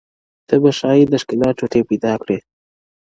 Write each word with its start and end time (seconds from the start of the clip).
ته 0.47 0.55
به 0.61 0.71
ښايی 0.77 1.03
د 1.09 1.13
ښکلا 1.21 1.49
ټوټې 1.57 1.81
پیدا 1.89 2.13
کړې- 2.21 2.37